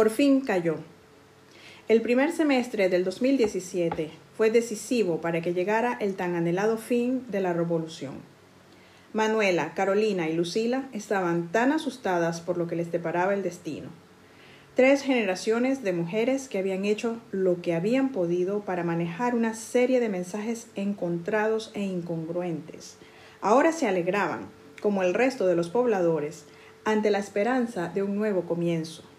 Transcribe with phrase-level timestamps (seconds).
[0.00, 0.76] Por fin cayó.
[1.86, 7.40] El primer semestre del 2017 fue decisivo para que llegara el tan anhelado fin de
[7.40, 8.14] la revolución.
[9.12, 13.90] Manuela, Carolina y Lucila estaban tan asustadas por lo que les deparaba el destino.
[14.74, 20.00] Tres generaciones de mujeres que habían hecho lo que habían podido para manejar una serie
[20.00, 22.96] de mensajes encontrados e incongruentes.
[23.42, 24.46] Ahora se alegraban,
[24.80, 26.46] como el resto de los pobladores,
[26.86, 29.09] ante la esperanza de un nuevo comienzo.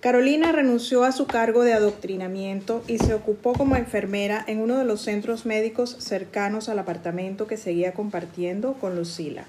[0.00, 4.84] Carolina renunció a su cargo de adoctrinamiento y se ocupó como enfermera en uno de
[4.84, 9.46] los centros médicos cercanos al apartamento que seguía compartiendo con Lucila.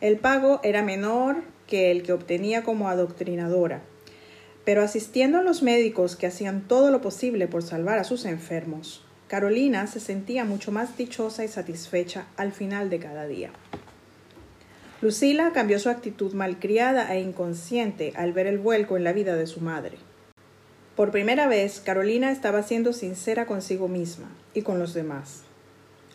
[0.00, 3.82] El pago era menor que el que obtenía como adoctrinadora,
[4.64, 9.04] pero asistiendo a los médicos que hacían todo lo posible por salvar a sus enfermos,
[9.28, 13.50] Carolina se sentía mucho más dichosa y satisfecha al final de cada día.
[15.00, 19.46] Lucila cambió su actitud malcriada e inconsciente al ver el vuelco en la vida de
[19.46, 19.96] su madre.
[20.96, 25.44] Por primera vez, Carolina estaba siendo sincera consigo misma y con los demás.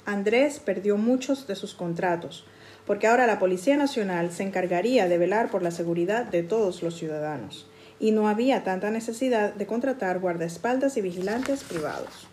[0.06, 2.46] Andrés perdió muchos de sus contratos,
[2.86, 6.98] porque ahora la Policía Nacional se encargaría de velar por la seguridad de todos los
[6.98, 7.70] ciudadanos,
[8.02, 12.28] y no había tanta necesidad de contratar guardaespaldas y vigilantes privados.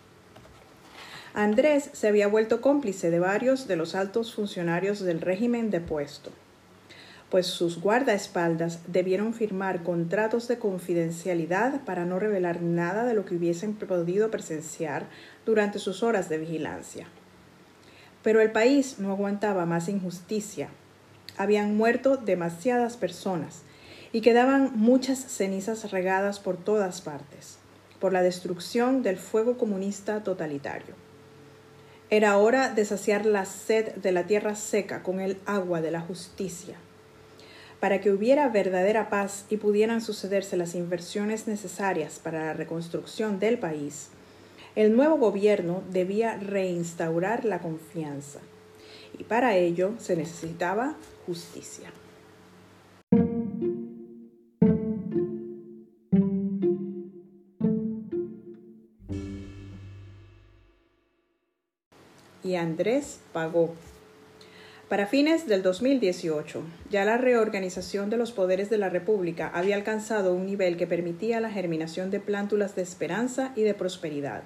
[1.33, 6.31] Andrés se había vuelto cómplice de varios de los altos funcionarios del régimen depuesto,
[7.31, 13.35] pues sus guardaespaldas debieron firmar contratos de confidencialidad para no revelar nada de lo que
[13.35, 15.07] hubiesen podido presenciar
[15.45, 17.07] durante sus horas de vigilancia.
[18.21, 20.67] Pero el país no aguantaba más injusticia.
[21.37, 23.61] Habían muerto demasiadas personas
[24.11, 27.59] y quedaban muchas cenizas regadas por todas partes,
[28.01, 30.95] por la destrucción del fuego comunista totalitario.
[32.09, 36.01] Era hora de saciar la sed de la tierra seca con el agua de la
[36.01, 36.75] justicia.
[37.81, 43.59] Para que hubiera verdadera paz y pudieran sucederse las inversiones necesarias para la reconstrucción del
[43.59, 44.07] país,
[44.77, 48.39] el nuevo gobierno debía reinstaurar la confianza
[49.19, 51.91] y para ello se necesitaba justicia.
[62.43, 63.73] y Andrés pagó.
[64.91, 70.33] Para fines del 2018, ya la reorganización de los poderes de la República había alcanzado
[70.33, 74.43] un nivel que permitía la germinación de plántulas de esperanza y de prosperidad.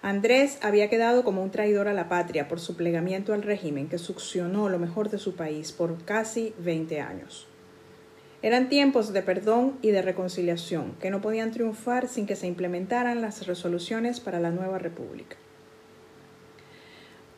[0.00, 3.98] Andrés había quedado como un traidor a la patria por su plegamiento al régimen que
[3.98, 7.46] succionó lo mejor de su país por casi 20 años.
[8.40, 13.20] Eran tiempos de perdón y de reconciliación que no podían triunfar sin que se implementaran
[13.20, 15.36] las resoluciones para la nueva república.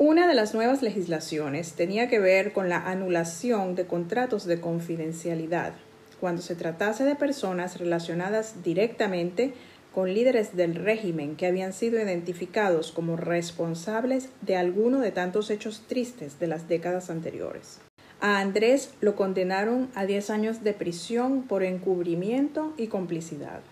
[0.00, 5.72] Una de las nuevas legislaciones tenía que ver con la anulación de contratos de confidencialidad
[6.20, 9.54] cuando se tratase de personas relacionadas directamente
[9.92, 15.82] con líderes del régimen que habían sido identificados como responsables de alguno de tantos hechos
[15.88, 17.81] tristes de las décadas anteriores.
[18.20, 23.62] A Andrés lo condenaron a 10 años de prisión por encubrimiento y complicidad.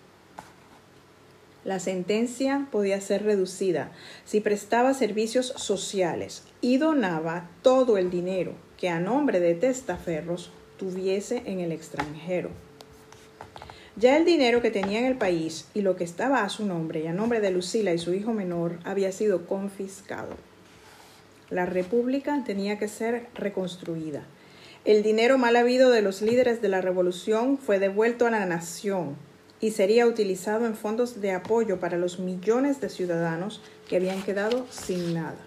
[1.66, 3.91] La sentencia podía ser reducida
[4.25, 11.43] si prestaba servicios sociales y donaba todo el dinero que a nombre de testaferros tuviese
[11.44, 12.50] en el extranjero.
[13.97, 17.00] Ya el dinero que tenía en el país y lo que estaba a su nombre
[17.00, 20.37] y a nombre de Lucila y su hijo menor había sido confiscado.
[21.50, 24.22] La república tenía que ser reconstruida.
[24.84, 29.16] El dinero mal habido de los líderes de la revolución fue devuelto a la nación
[29.61, 34.67] y sería utilizado en fondos de apoyo para los millones de ciudadanos que habían quedado
[34.71, 35.39] sin nada.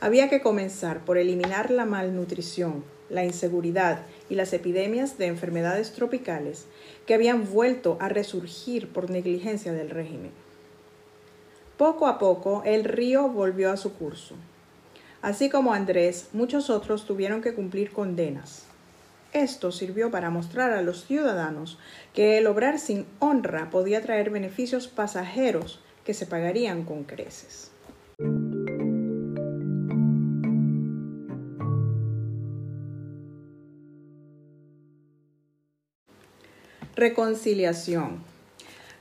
[0.00, 6.66] Había que comenzar por eliminar la malnutrición, la inseguridad y las epidemias de enfermedades tropicales
[7.06, 10.32] que habían vuelto a resurgir por negligencia del régimen.
[11.76, 14.34] Poco a poco el río volvió a su curso.
[15.20, 18.64] Así como Andrés, muchos otros tuvieron que cumplir condenas.
[19.32, 21.78] Esto sirvió para mostrar a los ciudadanos
[22.12, 27.70] que el obrar sin honra podía traer beneficios pasajeros que se pagarían con creces.
[36.94, 38.22] Reconciliación.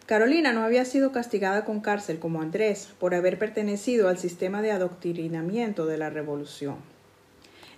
[0.06, 4.72] Carolina no había sido castigada con cárcel como Andrés por haber pertenecido al sistema de
[4.72, 6.91] adoctrinamiento de la revolución.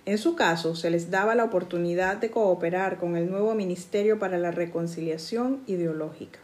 [0.06, 4.36] En su caso, se les daba la oportunidad de cooperar con el nuevo Ministerio para
[4.36, 6.40] la Reconciliación Ideológica.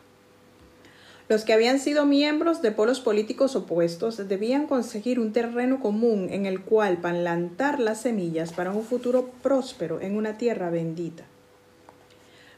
[1.28, 6.46] Los que habían sido miembros de polos políticos opuestos debían conseguir un terreno común en
[6.46, 11.24] el cual plantar las semillas para un futuro próspero en una tierra bendita.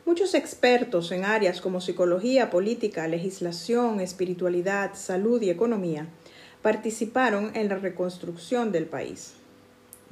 [0.07, 6.07] Muchos expertos en áreas como psicología, política, legislación, espiritualidad, salud y economía
[6.63, 9.35] participaron en la reconstrucción del país.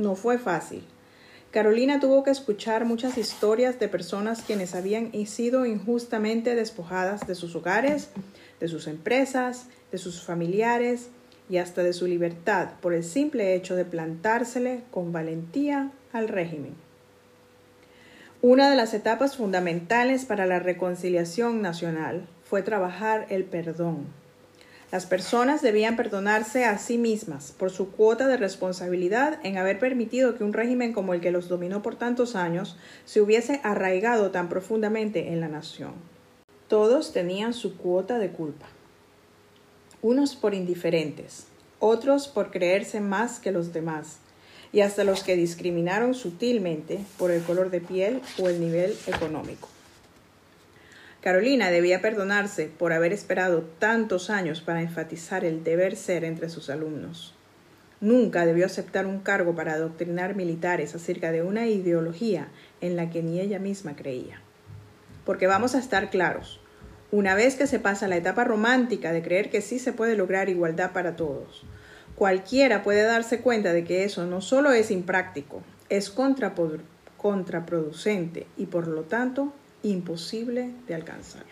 [0.01, 0.83] No fue fácil.
[1.51, 7.55] Carolina tuvo que escuchar muchas historias de personas quienes habían sido injustamente despojadas de sus
[7.55, 8.09] hogares,
[8.61, 11.11] de sus empresas, de sus familiares
[11.51, 16.73] y hasta de su libertad por el simple hecho de plantársele con valentía al régimen.
[18.41, 24.07] Una de las etapas fundamentales para la reconciliación nacional fue trabajar el perdón.
[24.93, 30.37] Las personas debían perdonarse a sí mismas por su cuota de responsabilidad en haber permitido
[30.37, 34.49] que un régimen como el que los dominó por tantos años se hubiese arraigado tan
[34.49, 35.93] profundamente en la nación.
[36.67, 38.67] Todos tenían su cuota de culpa.
[40.03, 41.47] Unos por indiferentes,
[41.79, 44.19] otros por creerse más que los demás,
[44.73, 49.69] y hasta los que discriminaron sutilmente por el color de piel o el nivel económico.
[51.21, 56.71] Carolina debía perdonarse por haber esperado tantos años para enfatizar el deber ser entre sus
[56.71, 57.35] alumnos.
[58.01, 62.49] Nunca debió aceptar un cargo para adoctrinar militares acerca de una ideología
[62.81, 64.41] en la que ni ella misma creía.
[65.27, 66.59] Porque vamos a estar claros,
[67.13, 70.49] una vez que se pasa la etapa romántica de creer que sí se puede lograr
[70.49, 71.67] igualdad para todos,
[72.15, 78.89] cualquiera puede darse cuenta de que eso no solo es impráctico, es contraproducente y por
[78.89, 81.45] lo tanto imposible de alcanzar.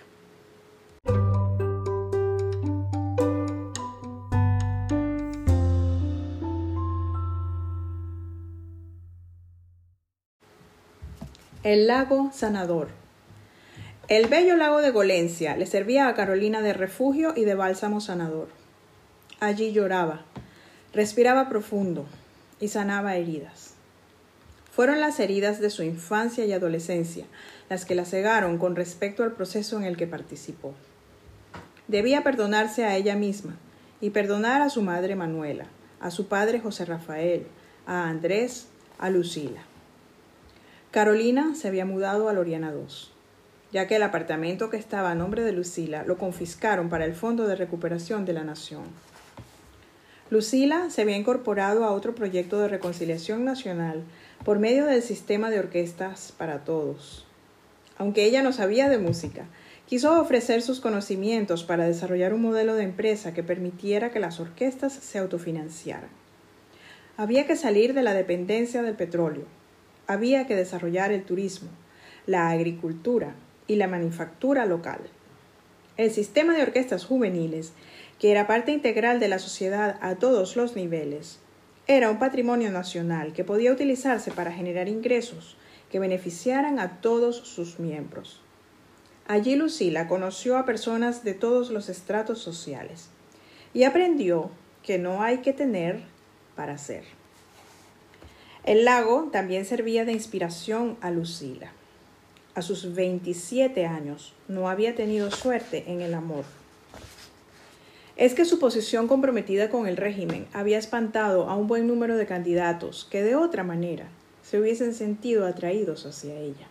[11.63, 12.89] El lago sanador.
[14.09, 18.49] El bello lago de Golencia le servía a Carolina de refugio y de bálsamo sanador.
[19.41, 20.25] Allí lloraba,
[20.95, 22.07] Respiraba profundo
[22.61, 23.75] y sanaba heridas.
[24.73, 27.27] Fueron las heridas de su infancia y adolescencia
[27.69, 30.75] las que la cegaron con respecto al proceso en el que participó.
[31.87, 33.57] Debía perdonarse a ella misma
[34.01, 35.67] y perdonar a su madre Manuela,
[36.01, 37.47] a su padre José Rafael,
[37.87, 38.69] a Andrés,
[38.99, 39.63] a Lucila.
[40.91, 42.87] Carolina se había mudado a Loriana II,
[43.73, 47.47] ya que el apartamento que estaba a nombre de Lucila lo confiscaron para el Fondo
[47.47, 48.85] de Recuperación de la Nación.
[50.31, 54.03] Lucila se había incorporado a otro proyecto de reconciliación nacional
[54.45, 57.28] por medio del sistema de orquestas para todos.
[57.99, 59.47] Aunque ella no sabía de música,
[59.87, 64.93] quiso ofrecer sus conocimientos para desarrollar un modelo de empresa que permitiera que las orquestas
[64.93, 66.11] se autofinanciaran.
[67.17, 69.45] Había que salir de la dependencia del petróleo,
[70.07, 71.69] había que desarrollar el turismo,
[72.27, 73.35] la agricultura
[73.67, 75.01] y la manufactura local.
[75.97, 77.73] El sistema de orquestas juveniles
[78.19, 81.39] que era parte integral de la sociedad a todos los niveles,
[81.87, 85.57] era un patrimonio nacional que podía utilizarse para generar ingresos
[85.91, 88.41] que beneficiaran a todos sus miembros.
[89.27, 93.09] Allí Lucila conoció a personas de todos los estratos sociales
[93.75, 94.51] y aprendió
[94.83, 96.03] que no hay que tener
[96.57, 97.05] para ser.
[98.65, 101.73] El lago también servía de inspiración a Lucila.
[102.55, 106.45] A sus 27 años no había tenido suerte en el amor
[108.19, 112.27] es que su posición comprometida con el régimen había espantado a un buen número de
[112.27, 114.09] candidatos que de otra manera
[114.49, 116.67] se hubiesen sentido atraídos hacia ella.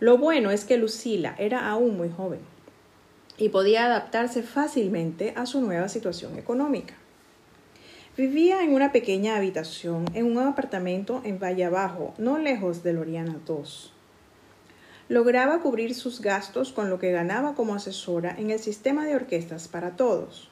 [0.00, 2.40] Lo bueno es que Lucila era aún muy joven
[3.36, 6.94] y podía adaptarse fácilmente a su nueva situación económica.
[8.16, 13.36] Vivía en una pequeña habitación en un apartamento en Valle Abajo, no lejos de Loriana
[13.48, 13.92] II
[15.08, 19.68] lograba cubrir sus gastos con lo que ganaba como asesora en el sistema de orquestas
[19.68, 20.48] para todos.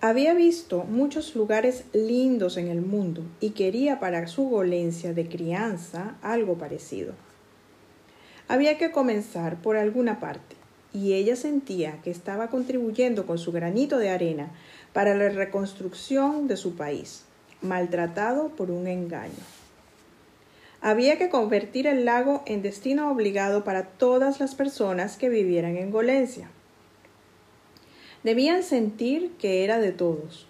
[0.00, 6.14] Había visto muchos lugares lindos en el mundo y quería para su golencia de crianza
[6.22, 7.14] algo parecido.
[8.46, 10.54] Había que comenzar por alguna parte,
[10.92, 14.52] y ella sentía que estaba contribuyendo con su granito de arena
[14.92, 17.24] para la reconstrucción de su país,
[17.60, 19.32] maltratado por un engaño.
[20.80, 25.90] Había que convertir el lago en destino obligado para todas las personas que vivieran en
[25.90, 26.50] Golencia.
[28.24, 30.48] Debían sentir que era de todos,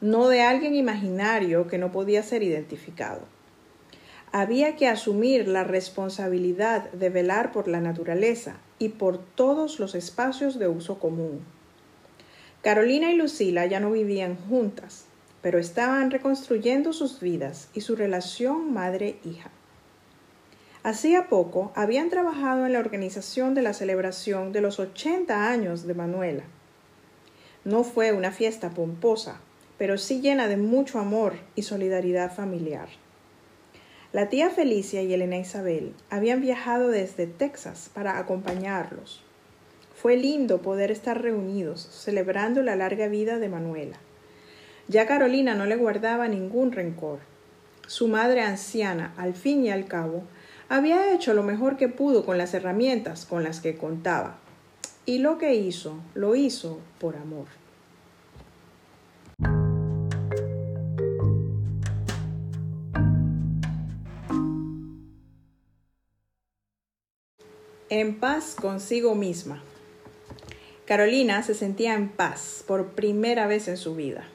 [0.00, 3.22] no de alguien imaginario que no podía ser identificado.
[4.30, 10.58] Había que asumir la responsabilidad de velar por la naturaleza y por todos los espacios
[10.58, 11.40] de uso común.
[12.62, 15.06] Carolina y Lucila ya no vivían juntas,
[15.42, 19.50] pero estaban reconstruyendo sus vidas y su relación madre-hija.
[20.84, 25.94] Hacía poco habían trabajado en la organización de la celebración de los 80 años de
[25.94, 26.44] Manuela.
[27.68, 29.42] No fue una fiesta pomposa,
[29.76, 32.88] pero sí llena de mucho amor y solidaridad familiar.
[34.10, 39.22] La tía Felicia y Elena Isabel habían viajado desde Texas para acompañarlos.
[39.94, 43.98] Fue lindo poder estar reunidos, celebrando la larga vida de Manuela.
[44.88, 47.18] Ya Carolina no le guardaba ningún rencor.
[47.86, 50.22] Su madre anciana, al fin y al cabo,
[50.70, 54.38] había hecho lo mejor que pudo con las herramientas con las que contaba.
[55.08, 57.46] Y lo que hizo, lo hizo por amor.
[67.88, 69.62] En paz consigo misma.
[70.84, 74.28] Carolina se sentía en paz por primera vez en su vida.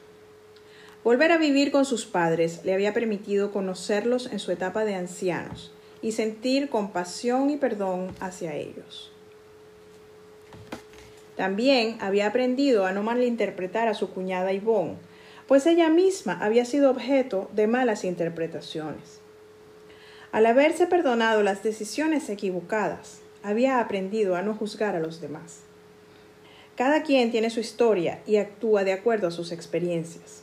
[1.04, 5.72] Volver a vivir con sus padres le había permitido conocerlos en su etapa de ancianos
[6.02, 9.13] y sentir compasión y perdón hacia ellos.
[11.36, 14.96] También había aprendido a no malinterpretar a su cuñada Yvonne,
[15.46, 19.20] pues ella misma había sido objeto de malas interpretaciones.
[20.32, 25.60] Al haberse perdonado las decisiones equivocadas, había aprendido a no juzgar a los demás.
[26.76, 30.42] Cada quien tiene su historia y actúa de acuerdo a sus experiencias.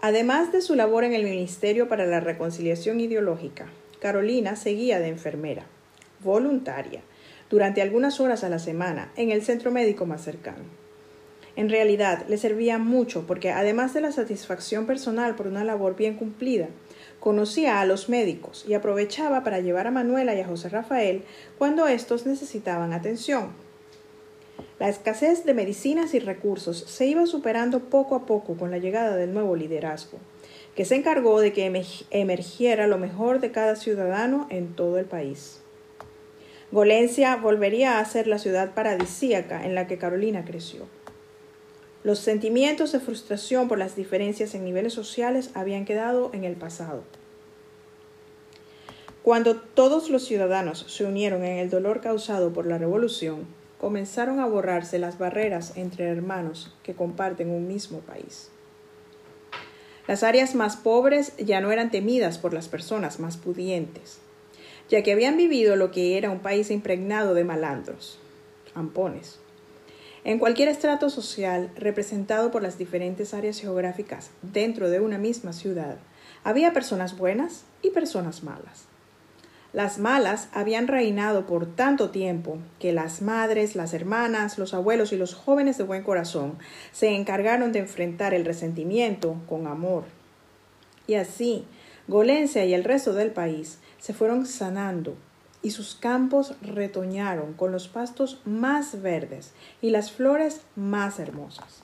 [0.00, 3.68] Además de su labor en el Ministerio para la Reconciliación Ideológica,
[4.00, 5.66] Carolina seguía de enfermera,
[6.20, 7.00] voluntaria,
[7.50, 10.64] durante algunas horas a la semana en el centro médico más cercano.
[11.56, 16.14] En realidad le servía mucho porque además de la satisfacción personal por una labor bien
[16.14, 16.68] cumplida,
[17.20, 21.24] Conocía a los médicos y aprovechaba para llevar a Manuela y a José Rafael
[21.58, 23.50] cuando estos necesitaban atención.
[24.78, 29.16] La escasez de medicinas y recursos se iba superando poco a poco con la llegada
[29.16, 30.18] del nuevo liderazgo,
[30.76, 31.66] que se encargó de que
[32.10, 35.60] emergiera lo mejor de cada ciudadano en todo el país.
[36.70, 40.86] Golencia volvería a ser la ciudad paradisíaca en la que Carolina creció.
[42.04, 47.04] Los sentimientos de frustración por las diferencias en niveles sociales habían quedado en el pasado.
[49.22, 53.46] Cuando todos los ciudadanos se unieron en el dolor causado por la revolución,
[53.80, 58.50] comenzaron a borrarse las barreras entre hermanos que comparten un mismo país.
[60.06, 64.20] Las áreas más pobres ya no eran temidas por las personas más pudientes,
[64.88, 68.18] ya que habían vivido lo que era un país impregnado de malandros,
[68.74, 69.40] ampones,
[70.24, 75.96] en cualquier estrato social representado por las diferentes áreas geográficas dentro de una misma ciudad,
[76.44, 78.86] había personas buenas y personas malas.
[79.72, 85.16] Las malas habían reinado por tanto tiempo que las madres, las hermanas, los abuelos y
[85.16, 86.58] los jóvenes de buen corazón
[86.90, 90.04] se encargaron de enfrentar el resentimiento con amor.
[91.06, 91.66] Y así,
[92.08, 95.16] Golencia y el resto del país se fueron sanando
[95.62, 99.52] y sus campos retoñaron con los pastos más verdes
[99.82, 101.82] y las flores más hermosas.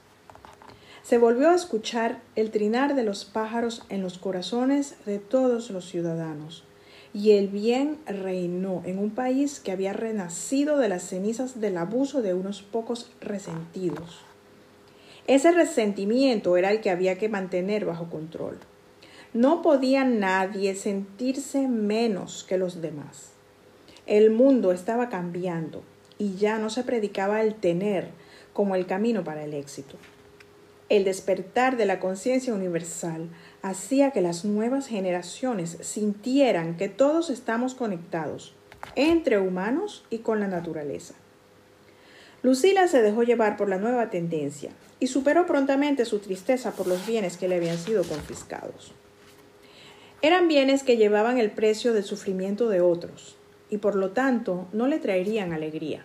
[1.02, 5.84] Se volvió a escuchar el trinar de los pájaros en los corazones de todos los
[5.84, 6.64] ciudadanos,
[7.12, 12.22] y el bien reinó en un país que había renacido de las cenizas del abuso
[12.22, 14.20] de unos pocos resentidos.
[15.26, 18.58] Ese resentimiento era el que había que mantener bajo control.
[19.34, 23.30] No podía nadie sentirse menos que los demás.
[24.06, 25.82] El mundo estaba cambiando
[26.18, 28.10] y ya no se predicaba el tener
[28.52, 29.96] como el camino para el éxito.
[30.88, 33.28] El despertar de la conciencia universal
[33.60, 38.54] hacía que las nuevas generaciones sintieran que todos estamos conectados
[38.94, 41.14] entre humanos y con la naturaleza.
[42.44, 47.04] Lucila se dejó llevar por la nueva tendencia y superó prontamente su tristeza por los
[47.04, 48.94] bienes que le habían sido confiscados.
[50.24, 53.36] Eran bienes que llevaban el precio del sufrimiento de otros,
[53.68, 56.02] y por lo tanto no le traerían alegría.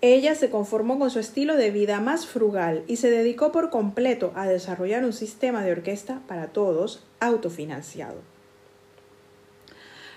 [0.00, 4.30] Ella se conformó con su estilo de vida más frugal y se dedicó por completo
[4.36, 8.20] a desarrollar un sistema de orquesta para todos autofinanciado.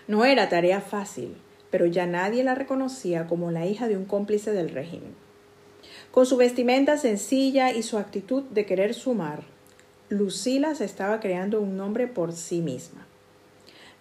[0.07, 1.37] No era tarea fácil,
[1.71, 5.15] pero ya nadie la reconocía como la hija de un cómplice del régimen.
[6.11, 9.54] Con su vestimenta sencilla y su actitud de querer sumar,
[10.09, 13.05] Lucila se estaba creando un nombre por sí misma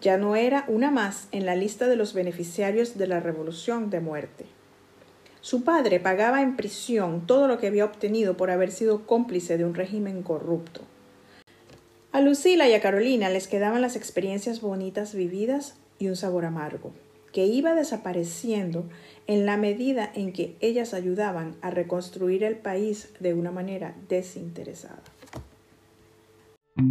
[0.04, 4.00] ya no era una más en la lista de los beneficiarios de la Revolución de
[4.00, 4.44] Muerte.
[5.40, 9.64] Su padre pagaba en prisión todo lo que había obtenido por haber sido cómplice de
[9.64, 10.82] un régimen corrupto.
[12.12, 16.92] A Lucila y a Carolina les quedaban las experiencias bonitas vividas y un sabor amargo,
[17.32, 18.84] que iba desapareciendo
[19.26, 25.02] en la medida en que ellas ayudaban a reconstruir el país de una manera desinteresada.
[26.76, 26.82] Un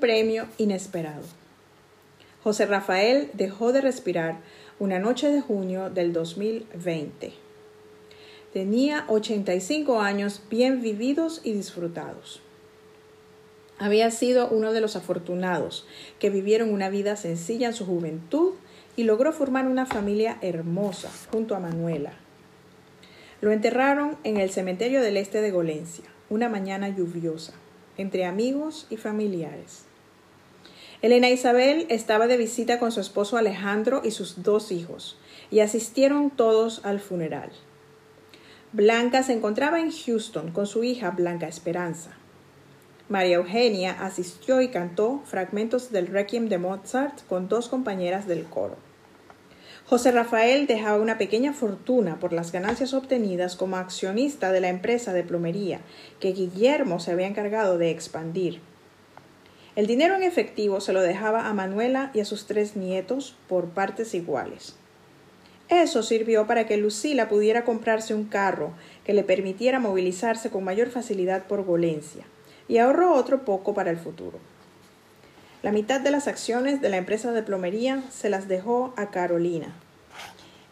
[0.00, 1.22] premio inesperado.
[2.42, 4.40] José Rafael dejó de respirar
[4.80, 7.34] una noche de junio del 2020.
[8.52, 12.42] Tenía 85 años bien vividos y disfrutados.
[13.82, 15.88] Había sido uno de los afortunados
[16.20, 18.52] que vivieron una vida sencilla en su juventud
[18.94, 22.12] y logró formar una familia hermosa junto a Manuela.
[23.40, 27.54] Lo enterraron en el cementerio del este de Golencia, una mañana lluviosa,
[27.96, 29.86] entre amigos y familiares.
[31.00, 35.18] Elena Isabel estaba de visita con su esposo Alejandro y sus dos hijos,
[35.50, 37.50] y asistieron todos al funeral.
[38.70, 42.16] Blanca se encontraba en Houston con su hija Blanca Esperanza.
[43.08, 48.76] María Eugenia asistió y cantó fragmentos del Requiem de Mozart con dos compañeras del coro.
[49.86, 55.12] José Rafael dejaba una pequeña fortuna por las ganancias obtenidas como accionista de la empresa
[55.12, 55.80] de plomería
[56.20, 58.60] que Guillermo se había encargado de expandir.
[59.74, 63.70] El dinero en efectivo se lo dejaba a Manuela y a sus tres nietos por
[63.70, 64.76] partes iguales.
[65.68, 68.72] Eso sirvió para que Lucila pudiera comprarse un carro
[69.04, 72.24] que le permitiera movilizarse con mayor facilidad por Golencia,
[72.68, 74.38] y ahorró otro poco para el futuro.
[75.62, 79.72] La mitad de las acciones de la empresa de plomería se las dejó a Carolina.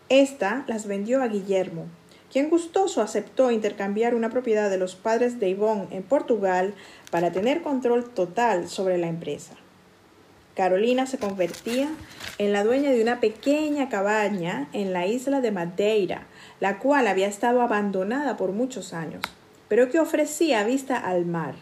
[0.09, 1.87] Esta las vendió a Guillermo,
[2.32, 6.75] quien gustoso aceptó intercambiar una propiedad de los padres de Yvonne en Portugal
[7.12, 9.54] para tener control total sobre la empresa.
[10.56, 11.88] Carolina se convertía
[12.38, 16.26] en la dueña de una pequeña cabaña en la isla de Madeira,
[16.59, 19.23] la cual había estado abandonada por muchos años,
[19.68, 21.54] pero que ofrecía vista al mar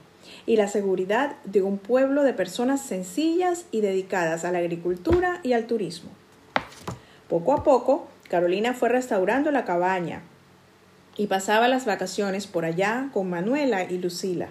[0.46, 5.52] y la seguridad de un pueblo de personas sencillas y dedicadas a la agricultura y
[5.52, 6.10] al turismo.
[7.28, 10.22] Poco a poco, Carolina fue restaurando la cabaña
[11.16, 14.48] y pasaba las vacaciones por allá con Manuela y Lucila,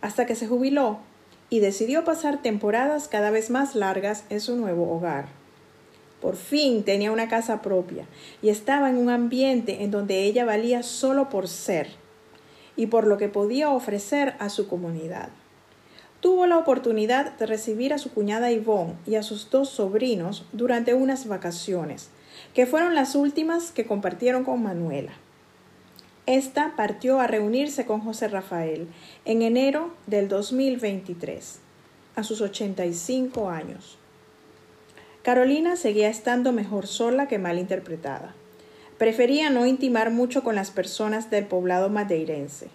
[0.00, 0.98] hasta que se jubiló
[1.50, 5.26] y decidió pasar temporadas cada vez más largas en su nuevo hogar.
[6.20, 8.06] Por fin tenía una casa propia
[8.42, 11.88] y estaba en un ambiente en donde ella valía solo por ser
[12.76, 15.28] y por lo que podía ofrecer a su comunidad.
[16.20, 20.94] Tuvo la oportunidad de recibir a su cuñada Yvonne y a sus dos sobrinos durante
[20.94, 22.08] unas vacaciones,
[22.54, 25.12] que fueron las últimas que compartieron con Manuela.
[26.26, 28.88] Esta partió a reunirse con José Rafael
[29.26, 31.60] en enero del 2023,
[32.16, 33.98] a sus 85 años.
[35.22, 38.34] Carolina seguía estando mejor sola que mal interpretada.
[39.04, 42.68] Prefería no intimar mucho con las personas del poblado madeirense,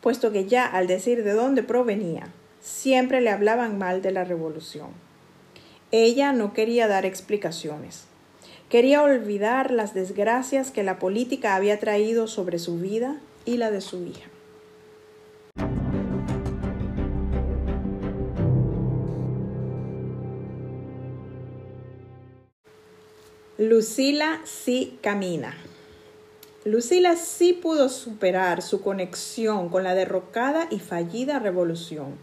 [0.00, 2.26] puesto que ya al decir de dónde provenía,
[2.60, 4.88] siempre le hablaban mal de la revolución.
[5.92, 8.06] Ella no quería dar explicaciones.
[8.68, 13.80] Quería olvidar las desgracias que la política había traído sobre su vida y la de
[13.80, 14.28] su hija.
[23.56, 25.56] Lucila sí camina.
[26.66, 32.16] Lucila sí pudo superar su conexión con la derrocada y fallida revolución.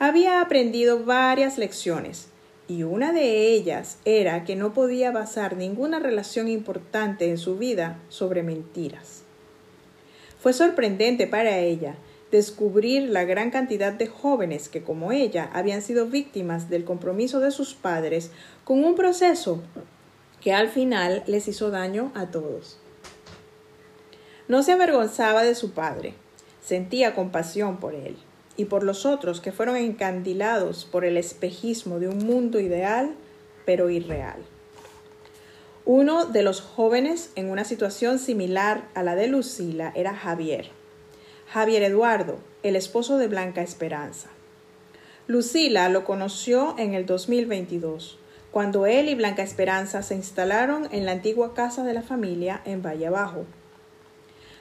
[0.00, 2.30] Había aprendido varias lecciones,
[2.66, 8.00] y una de ellas era que no podía basar ninguna relación importante en su vida
[8.08, 9.22] sobre mentiras.
[10.40, 11.94] Fue sorprendente para ella
[12.32, 17.52] descubrir la gran cantidad de jóvenes que, como ella, habían sido víctimas del compromiso de
[17.52, 18.32] sus padres
[18.64, 19.62] con un proceso
[20.40, 22.80] que al final les hizo daño a todos.
[24.48, 26.14] No se avergonzaba de su padre,
[26.64, 28.16] sentía compasión por él
[28.56, 33.14] y por los otros que fueron encandilados por el espejismo de un mundo ideal
[33.64, 34.38] pero irreal.
[35.84, 40.70] Uno de los jóvenes en una situación similar a la de Lucila era Javier.
[41.50, 44.28] Javier Eduardo, el esposo de Blanca Esperanza.
[45.26, 48.18] Lucila lo conoció en el 2022
[48.50, 52.82] cuando él y Blanca Esperanza se instalaron en la antigua casa de la familia en
[52.82, 53.44] Valle Abajo.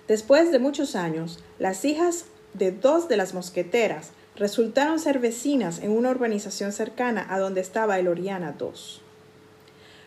[0.08, 5.92] Después de muchos años, las hijas de dos de las mosqueteras resultaron ser vecinas en
[5.92, 9.02] una urbanización cercana a donde estaba el Oriana II.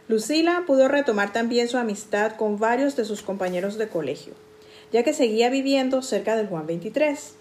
[0.09, 4.33] Lucila pudo retomar también su amistad con varios de sus compañeros de colegio,
[4.93, 7.35] ya que seguía viviendo cerca del Juan 23.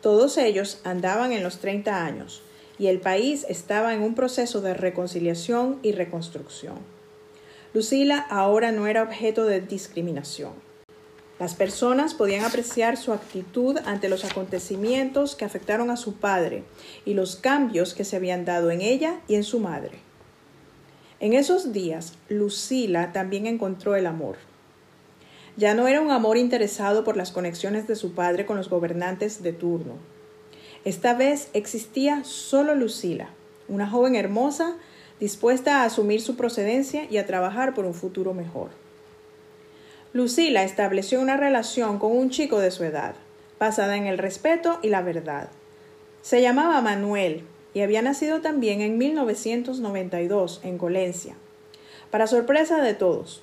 [0.00, 2.42] Todos ellos andaban en los 30 años,
[2.78, 6.74] y el país estaba en un proceso de reconciliación y reconstrucción.
[7.72, 10.52] Lucila ahora no era objeto de discriminación.
[11.38, 16.64] Las personas podían apreciar su actitud ante los acontecimientos que afectaron a su padre
[17.04, 19.98] y los cambios que se habían dado en ella y en su madre.
[21.20, 24.36] En esos días, Lucila también encontró el amor.
[25.56, 29.42] Ya no era un amor interesado por las conexiones de su padre con los gobernantes
[29.42, 29.94] de turno,
[30.84, 33.30] esta vez existía solo Lucila,
[33.68, 34.76] una joven hermosa
[35.18, 38.68] dispuesta a asumir su procedencia y a trabajar por un futuro mejor.
[40.14, 43.16] Lucila estableció una relación con un chico de su edad,
[43.58, 45.48] basada en el respeto y la verdad.
[46.22, 47.42] Se llamaba Manuel
[47.74, 51.34] y había nacido también en 1992 en Colencia.
[52.12, 53.42] Para sorpresa de todos,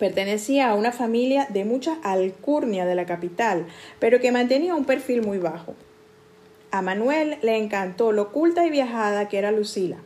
[0.00, 3.68] pertenecía a una familia de mucha alcurnia de la capital,
[4.00, 5.76] pero que mantenía un perfil muy bajo.
[6.72, 9.98] A Manuel le encantó lo culta y viajada que era Lucila,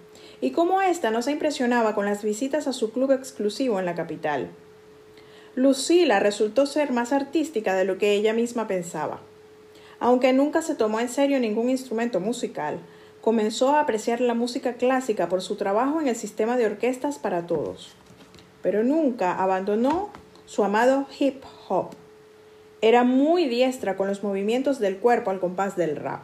[0.42, 3.94] y cómo ésta no se impresionaba con las visitas a su club exclusivo en la
[3.94, 4.50] capital.
[5.58, 9.18] Lucila resultó ser más artística de lo que ella misma pensaba.
[9.98, 12.78] Aunque nunca se tomó en serio ningún instrumento musical,
[13.20, 17.48] comenzó a apreciar la música clásica por su trabajo en el sistema de orquestas para
[17.48, 17.96] todos.
[18.62, 20.10] Pero nunca abandonó
[20.46, 21.88] su amado hip hop.
[22.80, 26.20] Era muy diestra con los movimientos del cuerpo al compás del rap.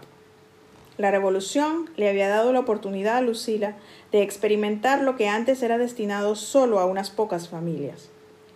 [0.96, 3.74] La revolución le había dado la oportunidad a Lucila
[4.12, 8.13] de experimentar lo que antes era destinado solo a unas pocas familias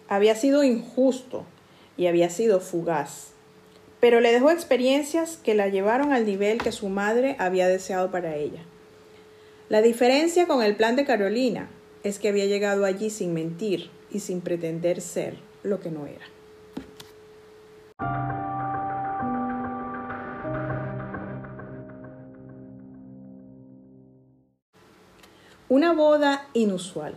[0.08, 1.44] había sido injusto
[1.96, 3.32] y había sido fugaz,
[4.00, 8.36] pero le dejó experiencias que la llevaron al nivel que su madre había deseado para
[8.36, 8.62] ella.
[9.68, 11.68] La diferencia con el plan de Carolina
[12.02, 16.24] es que había llegado allí sin mentir y sin pretender ser lo que no era.
[25.68, 27.12] Una boda inusual.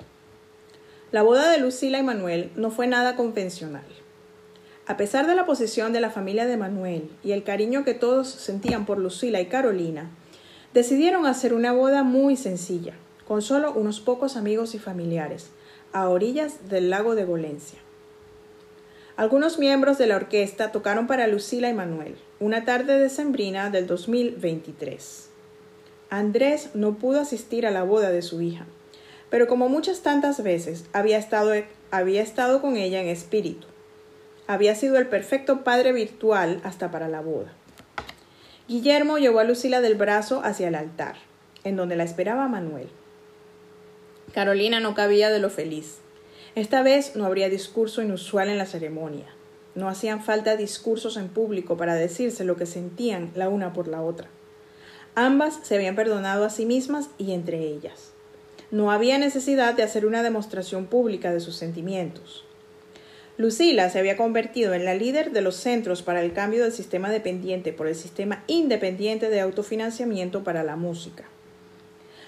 [1.11, 3.83] La boda de Lucila y Manuel no fue nada convencional.
[4.87, 8.29] A pesar de la posición de la familia de Manuel y el cariño que todos
[8.29, 10.09] sentían por Lucila y Carolina,
[10.73, 12.93] decidieron hacer una boda muy sencilla,
[13.27, 15.49] con solo unos pocos amigos y familiares,
[15.91, 17.79] a orillas del lago de Golencia.
[19.17, 25.27] Algunos miembros de la orquesta tocaron para Lucila y Manuel, una tarde decembrina del 2023.
[26.09, 28.65] Andrés no pudo asistir a la boda de su hija,
[29.31, 31.53] pero como muchas tantas veces había estado,
[31.89, 33.65] había estado con ella en espíritu.
[34.45, 37.53] Había sido el perfecto padre virtual hasta para la boda.
[38.67, 41.15] Guillermo llevó a Lucila del brazo hacia el altar,
[41.63, 42.89] en donde la esperaba Manuel.
[44.33, 45.99] Carolina no cabía de lo feliz.
[46.55, 49.27] Esta vez no habría discurso inusual en la ceremonia.
[49.75, 54.01] No hacían falta discursos en público para decirse lo que sentían la una por la
[54.01, 54.27] otra.
[55.15, 58.11] Ambas se habían perdonado a sí mismas y entre ellas.
[58.71, 62.45] No había necesidad de hacer una demostración pública de sus sentimientos.
[63.37, 67.09] Lucila se había convertido en la líder de los centros para el cambio del sistema
[67.09, 71.25] dependiente por el sistema independiente de autofinanciamiento para la música.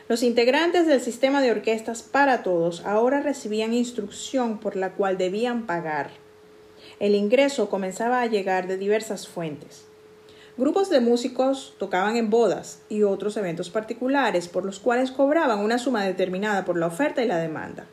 [0.10, 5.66] Los integrantes del sistema de orquestas para todos ahora recibían instrucción por la cual debían
[5.66, 6.12] pagar.
[7.00, 9.86] El ingreso comenzaba a llegar de diversas fuentes.
[10.56, 15.80] Grupos de músicos tocaban en bodas y otros eventos particulares por los cuales cobraban una
[15.80, 17.88] suma determinada por la oferta y la demanda.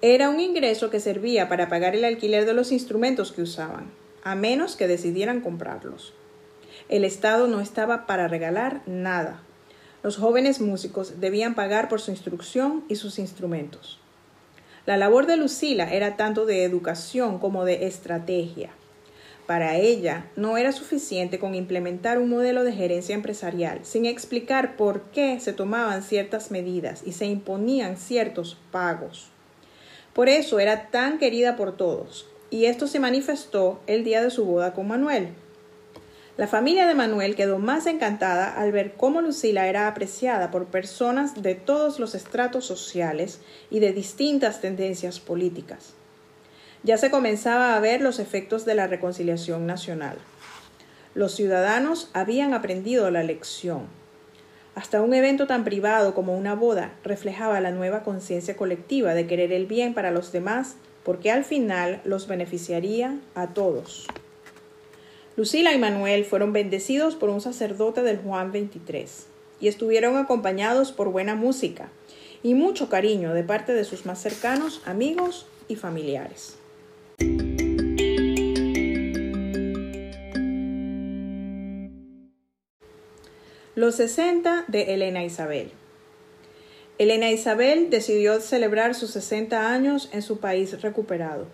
[0.00, 3.90] Era un ingreso que servía para pagar el alquiler de los instrumentos que usaban,
[4.22, 6.14] a menos que decidieran comprarlos.
[6.88, 9.42] El Estado no estaba para regalar nada.
[10.04, 13.98] Los jóvenes músicos debían pagar por su instrucción y sus instrumentos.
[14.86, 18.70] La labor de Lucila era tanto de educación como de estrategia.
[19.48, 25.04] Para ella no era suficiente con implementar un modelo de gerencia empresarial sin explicar por
[25.04, 29.30] qué se tomaban ciertas medidas y se imponían ciertos pagos.
[30.12, 34.44] Por eso era tan querida por todos, y esto se manifestó el día de su
[34.44, 35.28] boda con Manuel.
[36.36, 41.40] La familia de Manuel quedó más encantada al ver cómo Lucila era apreciada por personas
[41.40, 45.94] de todos los estratos sociales y de distintas tendencias políticas
[46.82, 50.16] ya se comenzaba a ver los efectos de la reconciliación nacional.
[51.14, 53.86] Los ciudadanos habían aprendido la lección.
[54.74, 59.52] Hasta un evento tan privado como una boda reflejaba la nueva conciencia colectiva de querer
[59.52, 64.06] el bien para los demás porque al final los beneficiaría a todos.
[65.36, 69.26] Lucila y Manuel fueron bendecidos por un sacerdote del Juan 23
[69.58, 71.88] y estuvieron acompañados por buena música
[72.42, 76.58] y mucho cariño de parte de sus más cercanos amigos y familiares.
[83.78, 85.70] Los 60 de Elena Isabel.
[86.98, 91.46] Elena Isabel decidió celebrar sus 60 años en su país recuperado.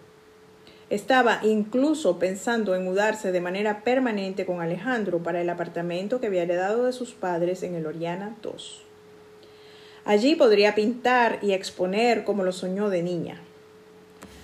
[0.88, 6.44] Estaba incluso pensando en mudarse de manera permanente con Alejandro para el apartamento que había
[6.44, 8.52] heredado de sus padres en el Oriana II.
[10.06, 13.42] Allí podría pintar y exponer como lo soñó de niña.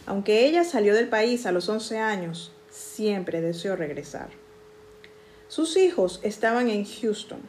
[0.05, 4.29] Aunque ella salió del país a los 11 años, siempre deseó regresar.
[5.49, 7.40] Sus hijos estaban en Houston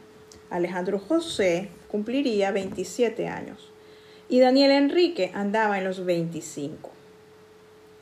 [0.52, 3.72] Alejandro José cumpliría 27 años
[4.28, 6.90] y Daniel Enrique andaba en los 25.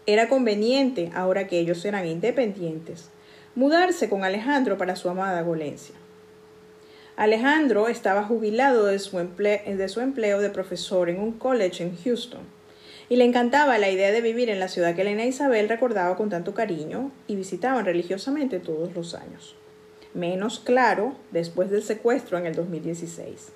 [0.06, 3.10] Era conveniente, ahora que ellos eran independientes,
[3.54, 5.94] mudarse con Alejandro para su amada Golencia.
[7.16, 12.40] Alejandro estaba jubilado de su, de su, empleo de profesor en un college en Houston
[13.08, 16.30] y le encantaba la idea de vivir en la ciudad que Elena Isabel recordaba con
[16.30, 19.54] tanto cariño y visitaban religiosamente todos los años.
[20.14, 23.52] Menos claro después del secuestro en el 2016.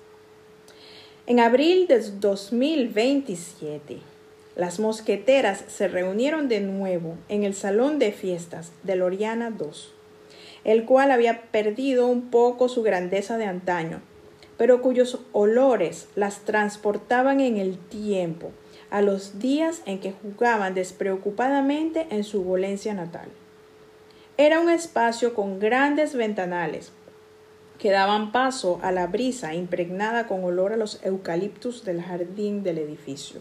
[1.27, 3.97] En abril de 2027,
[4.55, 9.67] las mosqueteras se reunieron de nuevo en el salón de fiestas de Loriana II,
[10.63, 14.01] el cual había perdido un poco su grandeza de antaño,
[14.57, 18.51] pero cuyos olores las transportaban en el tiempo
[18.89, 23.27] a los días en que jugaban despreocupadamente en su Volencia natal.
[24.37, 26.91] Era un espacio con grandes ventanales
[27.79, 32.79] que daban paso a la brisa impregnada con olor a los eucaliptus del jardín del
[32.79, 33.39] edificio.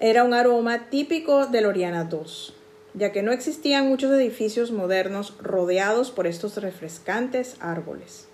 [0.00, 2.54] Era un aroma típico de Loriana II,
[2.94, 8.26] ya que no existían muchos edificios modernos rodeados por estos refrescantes árboles.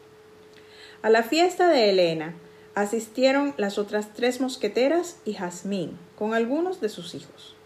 [1.03, 2.35] A la fiesta de Elena
[2.77, 7.57] asistieron las otras tres mosqueteras y Jazmín, con algunos de sus hijos.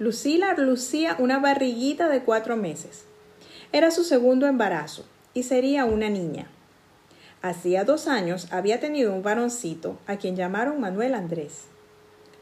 [0.00, 3.04] Lucila lucía una barriguita de cuatro meses.
[3.70, 6.46] Era su segundo embarazo y sería una niña.
[7.42, 11.64] Hacía dos años había tenido un varoncito a quien llamaron Manuel Andrés.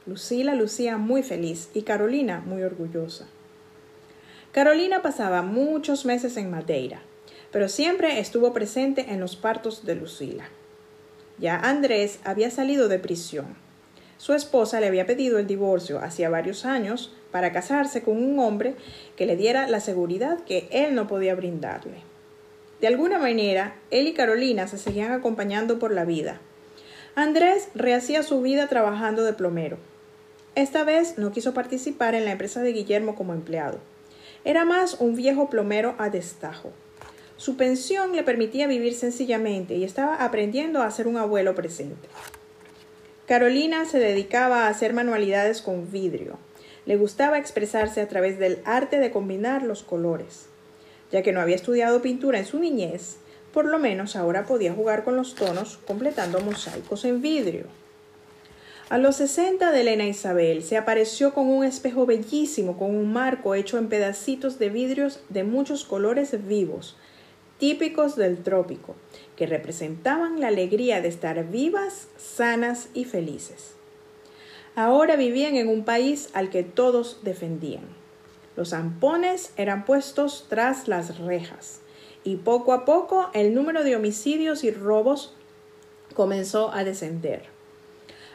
[0.07, 3.27] Lucila lucía muy feliz y Carolina muy orgullosa.
[4.53, 7.03] Carolina pasaba muchos meses en Madeira,
[7.51, 10.49] pero siempre estuvo presente en los partos de Lucila.
[11.39, 13.68] Ya Andrés había salido de prisión.
[14.19, 18.75] Su esposa le había pedido el divorcio hacía varios años para casarse con un hombre
[19.17, 22.03] que le diera la seguridad que él no podía brindarle.
[22.81, 26.41] De alguna manera, él y Carolina se seguían acompañando por la vida.
[27.15, 29.79] Andrés rehacía su vida trabajando de plomero.
[30.55, 33.79] Esta vez no quiso participar en la empresa de Guillermo como empleado.
[34.45, 36.73] Era más un viejo plomero a destajo.
[37.37, 42.09] Su pensión le permitía vivir sencillamente y estaba aprendiendo a ser un abuelo presente.
[43.29, 46.39] Carolina se dedicaba a hacer manualidades con vidrio.
[46.87, 50.47] Le gustaba expresarse a través del arte de combinar los colores.
[51.13, 53.17] Ya que no había estudiado pintura en su niñez,
[53.53, 57.67] por lo menos ahora podía jugar con los tonos completando mosaicos en vidrio.
[58.89, 63.55] A los sesenta de Elena Isabel se apareció con un espejo bellísimo con un marco
[63.55, 66.97] hecho en pedacitos de vidrios de muchos colores vivos,
[67.59, 68.97] típicos del trópico,
[69.39, 73.75] que representaban la alegría de estar vivas, sanas y felices.
[74.75, 77.85] Ahora vivían en un país al que todos defendían.
[78.57, 81.79] Los zampones eran puestos tras las rejas
[82.25, 85.35] y poco a poco el número de homicidios y robos
[86.15, 87.45] comenzó a descender.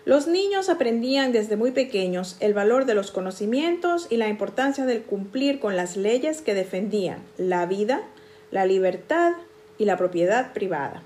[0.05, 5.01] Los niños aprendían desde muy pequeños el valor de los conocimientos y la importancia del
[5.01, 8.03] cumplir con las leyes que defendían la vida,
[8.51, 9.33] la libertad
[9.77, 11.01] y la propiedad privada.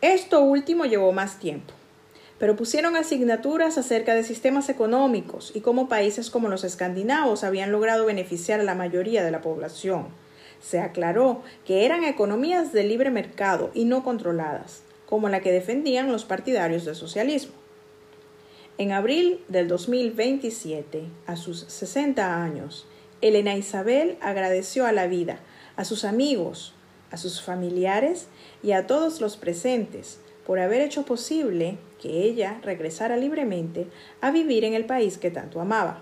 [0.00, 1.74] Esto último llevó más tiempo,
[2.38, 8.06] pero pusieron asignaturas acerca de sistemas económicos y cómo países como los escandinavos habían logrado
[8.06, 10.08] beneficiar a la mayoría de la población.
[10.62, 16.12] Se aclaró que eran economías de libre mercado y no controladas, como la que defendían
[16.12, 17.52] los partidarios del socialismo.
[18.78, 22.86] En abril del 2027, a sus 60 años,
[23.20, 25.40] Elena Isabel agradeció a la vida
[25.76, 26.74] a sus amigos,
[27.10, 28.28] a sus familiares
[28.62, 33.86] y a todos los presentes por haber hecho posible que ella regresara libremente
[34.20, 36.00] a vivir en el país que tanto amaba.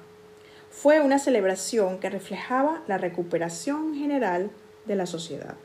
[0.71, 4.51] Fue una celebración que reflejaba la recuperación general
[4.87, 5.57] de la sociedad.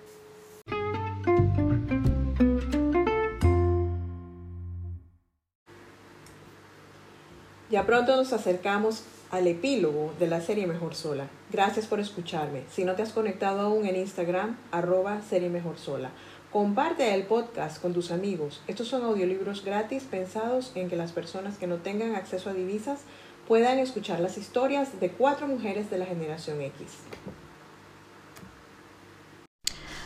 [7.69, 9.03] Ya pronto nos acercamos
[9.33, 11.27] al epílogo de la serie Mejor Sola.
[11.51, 12.61] Gracias por escucharme.
[12.71, 16.11] Si no te has conectado aún en Instagram, arroba serie Mejor Sola.
[16.51, 18.61] Comparte el podcast con tus amigos.
[18.67, 22.99] Estos son audiolibros gratis pensados en que las personas que no tengan acceso a divisas
[23.47, 26.89] puedan escuchar las historias de cuatro mujeres de la generación X.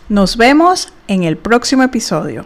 [0.07, 2.45] Nos vemos en el próximo episodio.